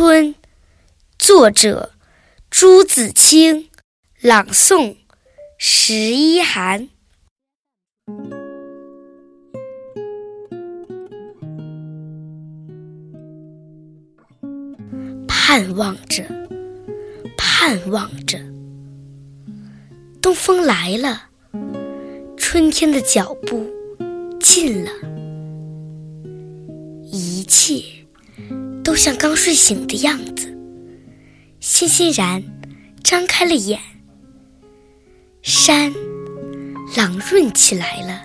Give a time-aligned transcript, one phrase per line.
[0.00, 0.36] 春，
[1.18, 1.90] 作者
[2.48, 3.68] 朱自清，
[4.20, 4.94] 朗诵
[5.58, 6.88] 十一寒。
[15.26, 16.22] 盼望着，
[17.36, 18.38] 盼望着，
[20.22, 21.30] 东风来了，
[22.36, 23.68] 春天的脚步
[24.38, 24.92] 近了，
[28.98, 30.52] 像刚睡醒的样子，
[31.60, 32.42] 欣欣然
[33.04, 33.78] 张开了眼。
[35.40, 35.94] 山
[36.96, 38.22] 朗润起来了，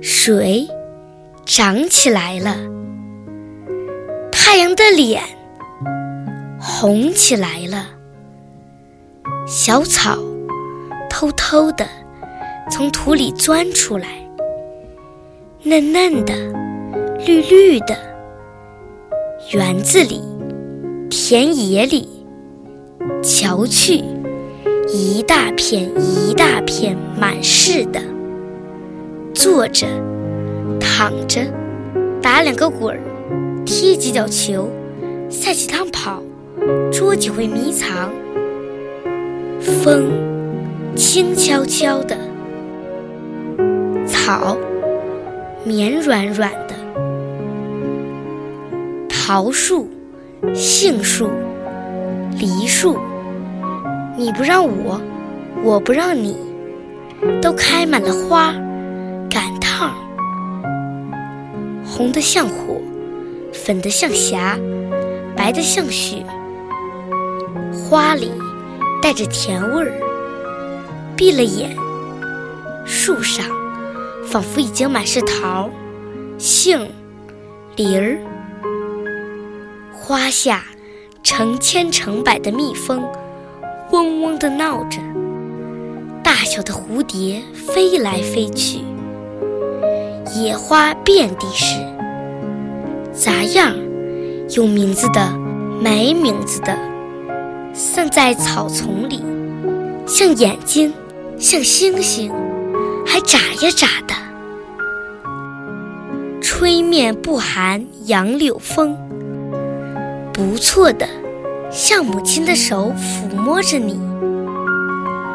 [0.00, 0.66] 水
[1.44, 2.56] 涨起来了，
[4.32, 5.22] 太阳的脸。
[6.58, 7.86] 红起来了，
[9.46, 10.16] 小草
[11.10, 11.86] 偷偷地
[12.70, 14.08] 从土里钻出来，
[15.62, 16.34] 嫩嫩的，
[17.26, 18.13] 绿绿的。
[19.52, 20.22] 园子里，
[21.10, 22.08] 田野里，
[23.22, 24.02] 瞧去，
[24.88, 28.00] 一大片一大片满是的。
[29.34, 29.86] 坐着，
[30.80, 31.42] 躺着，
[32.22, 33.00] 打两个滚儿，
[33.66, 34.68] 踢几脚球，
[35.28, 36.22] 赛几趟跑。
[36.90, 38.10] 捉几回迷藏，
[39.60, 40.10] 风
[40.96, 42.16] 轻悄悄的，
[44.06, 44.56] 草
[45.64, 46.74] 绵软软的，
[49.26, 49.88] 桃树、
[50.54, 51.30] 杏树、
[52.38, 52.98] 梨树，
[54.18, 55.00] 你不让我，
[55.62, 56.36] 我不让你，
[57.40, 58.52] 都开满了花，
[59.30, 59.94] 赶趟，
[61.86, 62.78] 红的像火，
[63.50, 64.58] 粉的像霞，
[65.34, 66.22] 白的像雪。
[67.72, 68.30] 花里
[69.00, 69.92] 带着甜味儿，
[71.16, 71.74] 闭了眼，
[72.84, 73.46] 树上
[74.22, 75.70] 仿佛已经满是桃、
[76.36, 76.86] 杏、
[77.76, 78.18] 梨儿。
[80.06, 80.66] 花下
[81.22, 83.02] 成千成百的蜜蜂
[83.90, 84.98] 嗡嗡地闹着，
[86.22, 88.80] 大小的蝴蝶飞来飞去，
[90.36, 91.78] 野花遍地是，
[93.14, 93.74] 杂样
[94.50, 95.32] 有名字的，
[95.80, 96.76] 没名字的。
[97.72, 99.22] 散在草丛里，
[100.06, 100.92] 像眼睛，
[101.38, 102.30] 像星星，
[103.06, 104.14] 还眨呀眨的。
[106.42, 108.98] 吹面不寒杨柳风，
[110.34, 111.08] 不错的，
[111.70, 113.98] 像母亲的手抚摸着你。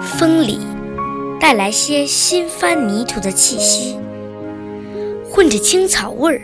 [0.02, 0.60] 风里
[1.40, 3.98] 带来些新翻泥土的气息，
[5.32, 6.42] 混着青草味儿，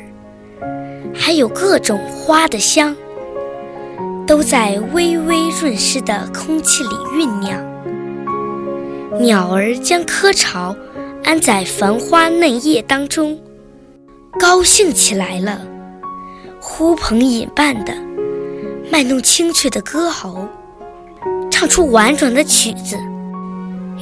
[1.14, 2.96] 还有各种花的香。
[4.28, 7.64] 都在微微润湿的空气里酝酿。
[9.22, 10.76] 鸟儿将窠巢
[11.24, 13.40] 安在繁花嫩叶当中，
[14.40, 15.62] 高兴起来了，
[16.60, 17.94] 呼朋引伴的
[18.92, 20.48] 卖弄清脆的歌喉，
[21.52, 22.98] 唱出婉转的曲子，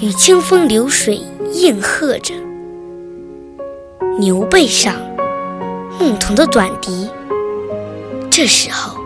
[0.01, 1.21] 与清风流水
[1.53, 2.33] 应和着。
[4.19, 4.95] 牛背上，
[5.99, 7.09] 牧童的短笛，
[8.29, 9.01] 这时候。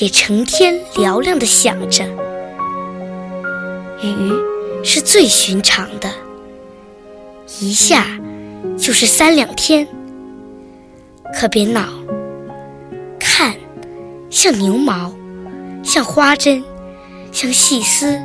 [0.00, 2.04] 也成天嘹亮的响着，
[4.02, 4.32] 雨
[4.84, 6.08] 是最寻常的，
[7.58, 8.06] 一下
[8.76, 9.88] 就是三两天。
[11.34, 11.88] 可别恼，
[14.30, 15.14] 像牛毛，
[15.82, 16.62] 像花针，
[17.32, 18.18] 像细丝，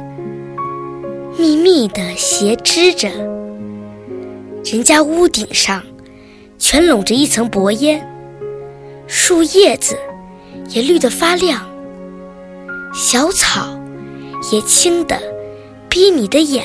[1.38, 3.10] 密密的斜织着。
[4.66, 5.84] 人家屋顶上
[6.58, 8.08] 全笼着一层薄烟，
[9.08, 9.98] 树叶子。
[10.70, 11.68] 也绿得发亮，
[12.94, 13.78] 小草
[14.52, 15.20] 也青得
[15.90, 16.64] 逼你的眼。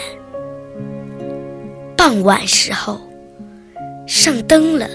[1.97, 3.01] 傍晚时候，
[4.07, 4.89] 上灯了，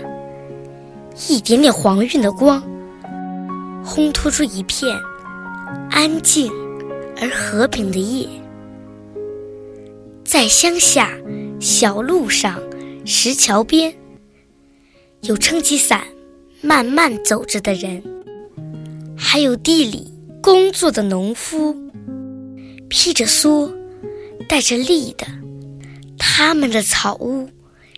[1.27, 2.63] 一点点黄晕的光，
[3.85, 4.97] 烘托出一片
[5.89, 6.51] 安静
[7.21, 8.27] 而和平的夜。
[10.23, 11.11] 在乡下
[11.59, 12.59] 小路上、
[13.05, 13.93] 石桥边，
[15.21, 16.05] 有撑起伞
[16.61, 18.01] 慢慢走着的人。
[19.15, 21.75] 还有地里工作的农夫，
[22.89, 23.71] 披着蓑，
[24.47, 25.27] 带着笠的，
[26.17, 27.49] 他们的草屋，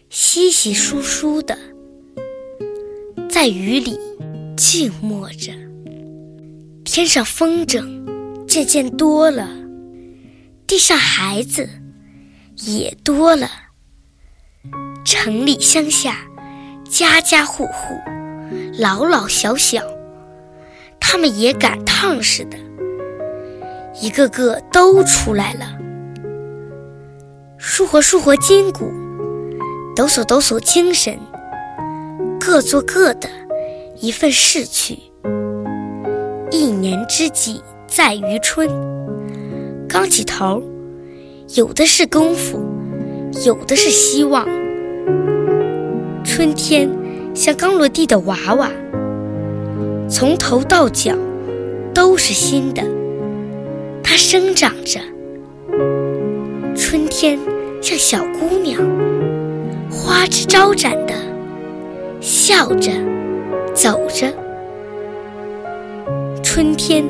[0.10, 1.58] 稀稀疏疏的，
[3.30, 3.98] 在雨里
[4.58, 5.65] 静默着。
[6.96, 8.06] 天上风筝
[8.48, 9.50] 渐渐多了，
[10.66, 11.68] 地上孩子
[12.56, 13.50] 也多了。
[15.04, 16.20] 城里乡下，
[16.90, 18.00] 家家户户，
[18.80, 19.84] 老老小小。
[20.98, 22.58] 他们也赶趟似的，
[24.02, 25.78] 一个个都出来了，
[27.58, 28.90] 舒活舒活筋骨，
[29.98, 31.20] 抖擞抖擞精神，
[32.40, 33.30] 各做各的
[34.00, 34.98] 一份事去。
[36.56, 38.70] 一年之计在于春。
[39.90, 40.64] 刚起头，
[41.54, 42.64] 有的是功夫，
[43.46, 44.48] 有的是希望。
[46.24, 46.90] 春天
[47.34, 48.72] 像刚落地的娃娃，
[50.10, 51.14] 从头到脚
[51.94, 52.82] 都是新的，
[54.02, 55.02] 它生长着。
[56.74, 57.38] 春天
[57.82, 58.80] 像小姑娘，
[59.92, 61.14] 花枝招展的，
[62.22, 62.94] 笑着
[63.74, 64.45] 走着。
[66.56, 67.04] 春天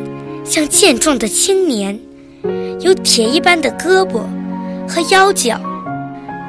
[0.44, 2.00] 像健壮的青年，
[2.82, 4.24] 有铁一般的胳膊
[4.90, 5.62] 和腰脚，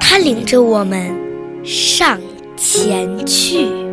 [0.01, 1.15] 他领着我们
[1.63, 2.19] 上
[2.57, 3.86] 前去。